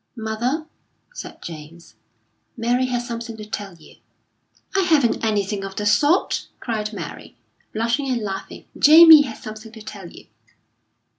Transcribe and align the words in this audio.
"Mother," 0.15 0.65
said 1.13 1.43
James, 1.43 1.93
"Mary 2.57 2.87
has 2.87 3.07
something 3.07 3.37
to 3.37 3.45
tell 3.45 3.75
you." 3.75 3.97
"I 4.75 4.79
haven't 4.81 5.23
anything 5.23 5.63
of 5.63 5.75
the 5.75 5.85
sort!" 5.85 6.47
cried 6.59 6.91
Mary, 6.91 7.37
blushing 7.71 8.09
and 8.09 8.23
laughing. 8.23 8.65
"Jamie 8.75 9.21
has 9.27 9.43
something 9.43 9.71
to 9.73 9.81
tell 9.83 10.09
you." 10.09 10.25